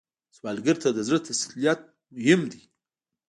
سوالګر 0.35 0.75
ته 0.83 0.89
د 0.93 0.99
زړه 1.07 1.19
تسلیت 1.27 1.79
مهم 2.15 2.41
دی 2.51 2.63